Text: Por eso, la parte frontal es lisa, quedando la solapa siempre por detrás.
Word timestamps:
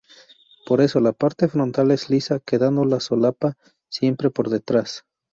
Por 0.65 0.81
eso, 0.81 0.99
la 0.99 1.11
parte 1.11 1.47
frontal 1.47 1.91
es 1.91 2.09
lisa, 2.09 2.39
quedando 2.39 2.85
la 2.85 2.99
solapa 2.99 3.55
siempre 3.87 4.31
por 4.31 4.49
detrás. 4.49 5.05